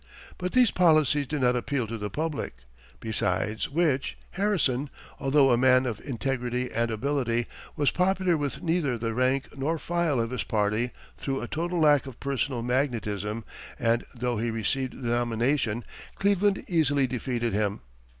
[0.39, 2.55] But these policies did not appeal to the public;
[2.99, 4.89] besides which, Harrison,
[5.19, 10.19] although a man of integrity and ability, was popular with neither the rank nor file
[10.19, 13.45] of his party, through a total lack of personal magnetism,
[13.77, 17.81] and though he received the nomination, Cleveland easily defeated him.